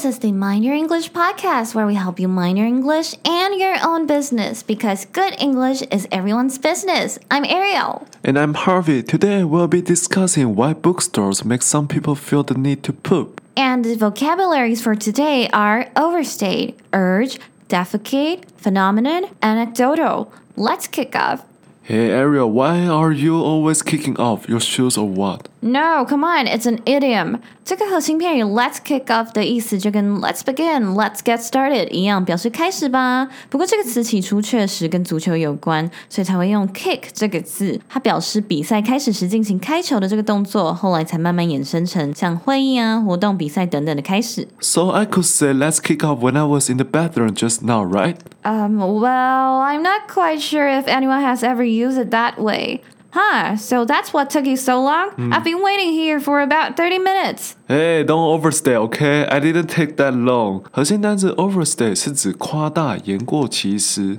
[0.00, 3.60] This is the Mind Your English podcast where we help you mind your English and
[3.60, 7.18] your own business because good English is everyone's business.
[7.30, 8.08] I'm Ariel.
[8.24, 9.02] And I'm Harvey.
[9.02, 13.42] Today we'll be discussing why bookstores make some people feel the need to poop.
[13.54, 17.38] And the vocabularies for today are overstate, urge,
[17.68, 20.32] defecate, phenomenon, anecdotal.
[20.56, 21.44] Let's kick off.
[21.82, 25.48] Hey Ariel, why are you always kicking off your shoes or what?
[25.61, 27.39] No, come on, it's an idiom.
[27.63, 33.27] 这个核心片语 "Let's kick off" 的意思就跟 "Let's begin", "Let's get started" 一样，表示开始吧。
[33.49, 37.79] 不过这个词起初确实跟足球有关，所以才会用 "kick" 这个字。
[37.89, 44.47] 它表示比赛开始时进行开球的这个动作，后来才慢慢衍生成像会议啊、活动、比赛等等的开始。
[44.59, 47.83] So I could say let's kick off when I was in the bathroom just now,
[47.83, 48.17] right?
[48.43, 52.81] Um, well, I'm not quite sure if anyone has ever used it that way.
[53.12, 55.10] Huh, so that's what took you so long?
[55.16, 55.32] Mm.
[55.32, 57.56] I've been waiting here for about 30 minutes.
[57.66, 59.26] Hey, don't overstate, okay?
[59.26, 60.62] I didn't take that long.
[60.70, 64.18] 核心单词 overstate 是指夸大、言过其实。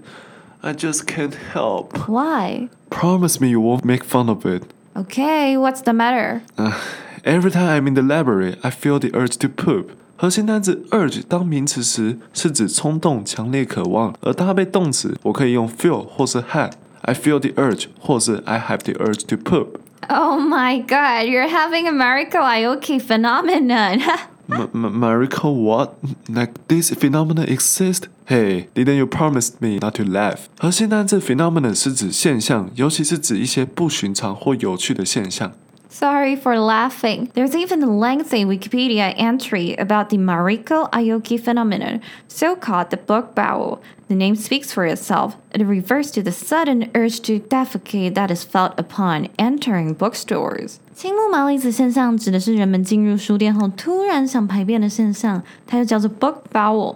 [0.59, 1.97] I just can't help.
[2.07, 2.69] Why?
[2.89, 4.63] Promise me you won't make fun of it.
[4.93, 6.41] Okay, what's the matter?
[6.57, 6.73] Uh,
[7.23, 9.91] every time I'm in the library, I feel the urge to poop.
[10.17, 16.73] 核心单词 urge 当名词时，是指冲动、强烈渴望；而它被动词，我可以用 feel 或是 have.
[17.02, 19.78] I feel the urge 或是 I have the urge to poop。
[20.08, 24.00] Oh my god, you're having a Mariko Aoki phenomenon.
[24.48, 25.94] M- m- Mariko, what?
[26.28, 28.06] Like this phenomenon exist?
[28.26, 30.46] Hey, didn't you promise me not to laugh?
[30.58, 35.52] 核心单字 phenomenon 是指现象，尤其是指一些不寻常或有趣的现象。
[35.93, 37.29] Sorry for laughing.
[37.33, 43.35] There's even a lengthy Wikipedia entry about the Mariko Aoki phenomenon, so called the book
[43.35, 43.81] bowel.
[44.07, 45.35] The name speaks for itself.
[45.53, 50.77] It refers to the sudden urge to defecate that is felt upon entering bookstores.
[50.95, 56.95] 青木麻里子现象指的是人们进入书店后突然想排便的现象，它又叫做 book bowel。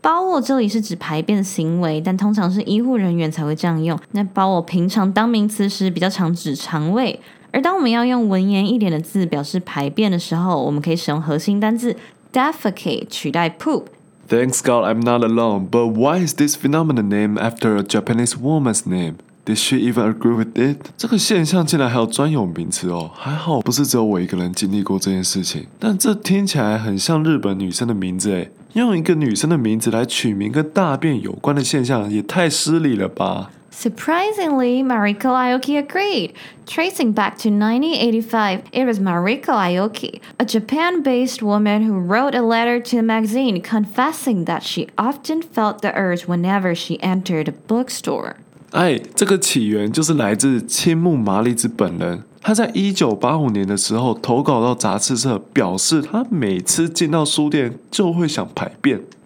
[0.00, 3.98] bowel 这里是指排便行为，但通常是医护人员才会这样用。
[4.12, 7.18] 那 bowel 平常当名词时比较常指肠胃，
[7.56, 11.96] 而当我们要用文言一点的字表示排便的时候，我们可以使用核心单字
[12.30, 13.84] defecate 取代 poop。
[14.28, 15.70] Thanks God I'm not alone.
[15.70, 19.14] But why is this phenomenon named after a Japanese woman's name?
[19.46, 20.76] Did she even agree with it?
[20.98, 25.64] 这个现象竟然还有专有名词哦，还好不是只有我一个人经历过这件事情。
[25.78, 33.50] 但这听起来很像日本女生的名字诶，用一个女生的名字来取名跟大便有关的现象，也太失礼了吧！
[33.75, 36.33] Surprisingly, Mariko Aoki agreed.
[36.67, 42.41] Tracing back to 1985, it was Mariko Aoki, a Japan based woman who wrote a
[42.41, 47.53] letter to the magazine confessing that she often felt the urge whenever she entered a
[47.67, 48.35] bookstore.
[48.71, 52.23] 哎，这个起源就是来自青木麻里子本人。
[52.41, 59.19] 他在一九八五年的时候投稿到杂志社，表示他每次进到书店就会想排便、大便。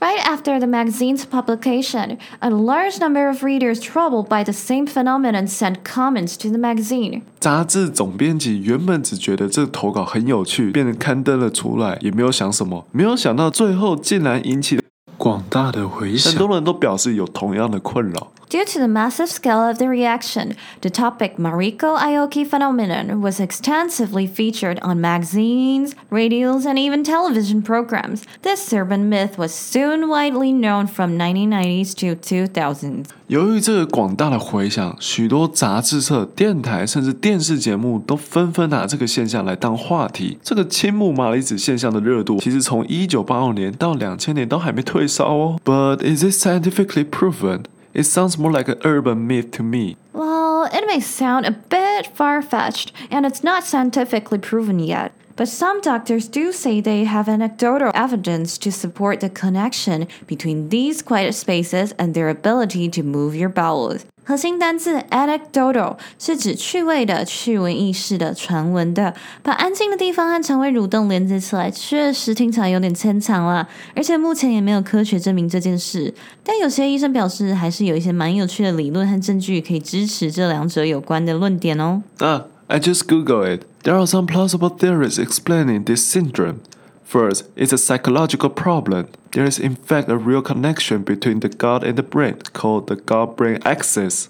[0.00, 5.46] Right after the magazine's publication, a large number of readers troubled by the same phenomenon
[5.46, 7.22] sent comments to the magazine.
[7.38, 14.82] 杂志总编辑原本只觉得这个投稿很有趣，便刊登了出来，也没有想什么，没有想到最后竟然引起了
[15.16, 16.32] 广大的回响。
[16.32, 18.32] 很多人都表示有同样的困扰。
[18.49, 24.79] Due to the massive scale of the reaction, the topic Mariko Aoki phenomenon was extensively featured
[24.81, 28.23] on magazines, radios, and even television programs.
[28.43, 33.05] This urban myth was soon widely known from 1990s to 2000s.
[33.27, 40.37] 由于这个广大的回响，许多杂志社、电台甚至电视节目都纷纷拿这个现象来当话题。
[40.43, 45.59] 这个青木麻里子现象的热度，其实从一九八五年到两千年都还没退烧哦。
[45.65, 47.61] But is it scientifically proven?
[47.92, 49.96] It sounds more like an urban myth to me.
[50.12, 55.12] Well, it may sound a bit far fetched, and it's not scientifically proven yet.
[55.39, 61.01] But some doctors do say they have anecdotal evidence to support the connection between these
[61.01, 64.03] quiet spaces and their ability to move your bowels.
[64.23, 69.13] 核心单字 anecdotal 是指趣味的、趣闻轶事的、传闻的。
[69.43, 73.67] 把安静的地方和肠胃蠕动连接起来，确实听起来有点牵强啦。
[73.93, 76.11] 而且目前也没有科学证明这件事。
[76.43, 82.01] 但有些医生表示，还是有一些蛮有趣的理论和证据可以支持这两者有关的论点哦。
[82.19, 83.63] Ah, I just Google it.
[83.83, 86.61] There are some plausible theories explaining this syndrome.
[87.05, 89.07] First, it's a psychological problem.
[89.31, 92.95] There is in fact a real connection between the gut and the brain called the
[92.95, 94.27] gut-brain axis.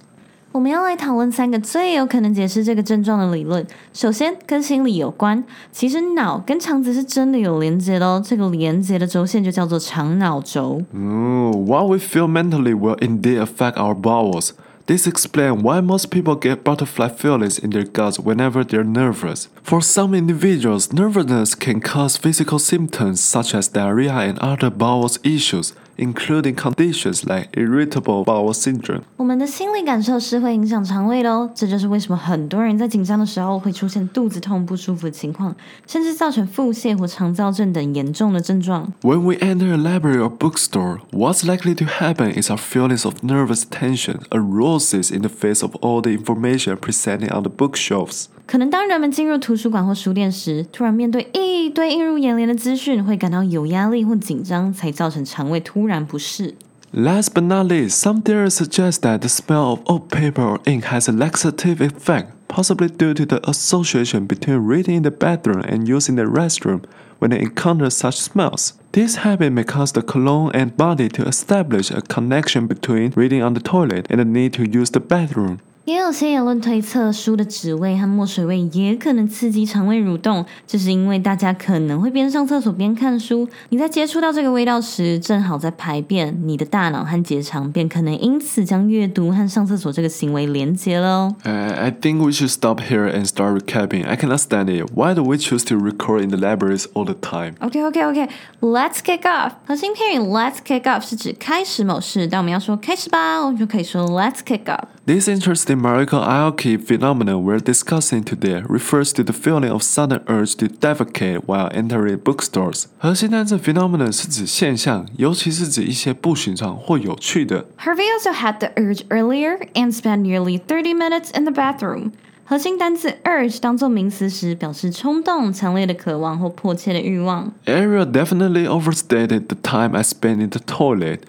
[0.52, 3.66] 我们要来讨论三个最有可能解释这个症状的理论。
[3.94, 5.44] 首先，跟心理有关。
[5.72, 10.82] 其实脑跟肠子是真的有连接的哦，这个连接的轴线就叫做肠脑轴。
[10.94, 14.52] Ooh, what we feel mentally will indeed affect our bowels.
[14.91, 19.47] This explains why most people get butterfly feelings in their guts whenever they're nervous.
[19.63, 25.75] For some individuals, nervousness can cause physical symptoms such as diarrhea and other bowel issues,
[26.00, 29.02] including conditions like irritable bowel syndrome.
[29.18, 35.56] 我们的心理感受是会影响肠胃的哦，这就是为什么很多人在紧张的时候会出现肚子痛、不舒服的情况，
[35.88, 38.92] 甚至造成腹泻或肠燥症等严重的症状。
[39.02, 43.16] When we enter a library or bookstore, what's likely to happen is our feelings of
[43.24, 48.28] nervous tension arises in the face of all the information presented on the bookshelves.
[48.51, 56.57] 可能当人们进入图书馆或书店时，突然面对一堆映入眼帘的资讯，会感到有压力或紧张，才造成肠胃突然不适。
[56.93, 61.09] Last but not least, some theories suggest that the smell of old paper or ink has
[61.09, 66.17] a laxative effect, possibly due to the association between reading in the bathroom and using
[66.17, 66.81] the restroom
[67.21, 68.73] when they encounter such smells.
[68.91, 73.55] This habit may cause the colon and body to establish a connection between reading on
[73.55, 75.61] the toilet and the need to use the bathroom.
[75.91, 83.49] 也有些言论推测，书的纸味和墨水味也可能刺激肠胃蠕动，这是因为大家可能会边上厕所边看书。
[83.71, 91.35] 你在接触到这个味道时，正好在排便，你的大脑和结肠便可能因此将阅读和上厕所这个行为连结了哦。
[91.43, 94.07] Uh, I think we should stop here and start recapping.
[94.07, 94.93] I cannot stand it.
[94.95, 97.55] Why do we choose to record in the libraries all the time?
[97.59, 99.55] OK OK OK，Let's kick off。
[99.67, 104.85] 核心片语 Let's kick off 是指开始某事，当我们要说开始吧，我们就可以说 Let's kick off。
[105.07, 110.69] This interesting Mariko Aoki phenomenon we're discussing today refers to the feeling of sudden urge to
[110.69, 112.85] defecate while entering bookstores。
[112.99, 117.65] 核心单词 phenomenon 是指现象，尤其是指一些不寻常或有趣的。
[117.79, 122.13] Harvey also had the urge earlier and spent nearly thirty minutes in the bathroom.
[122.45, 127.51] 核心单词 urge 当做名词时，表示冲动、强烈的渴望或迫切的欲望。
[127.65, 131.21] Ariel definitely overstated the time I spent in the toilet.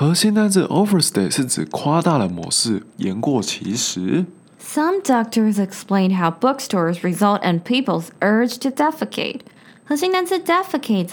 [0.00, 4.26] 核心单字 overstate 是指夸大了某事，言过其实。
[4.62, 9.40] Some doctors explain how bookstores result in people's urge to defecate.
[9.84, 11.08] 核心单词 defecate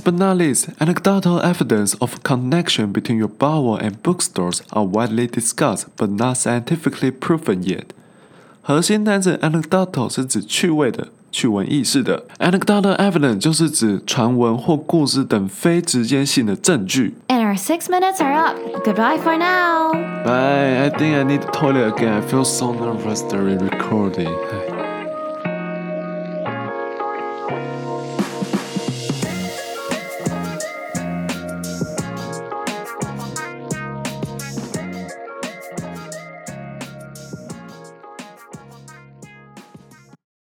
[0.00, 5.86] but not least, anecdotal evidence of connection between your bowel and bookstores are widely discussed
[5.96, 7.86] but not scientifically proven yet.
[8.62, 17.14] 核心单词 anecdotal 是指趣味的、去文艺似的，anecdotal evidence 就是指传闻或故事等非直接性的证据。
[17.26, 18.56] And our six minutes are up.
[18.84, 19.92] Goodbye for now.
[20.24, 20.84] Bye.
[20.84, 22.12] I think I need the toilet again.
[22.12, 24.30] I feel so nervous during recording.